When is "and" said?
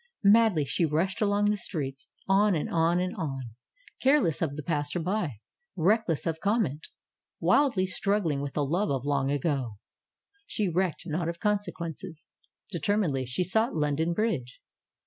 2.55-2.67, 2.99-3.15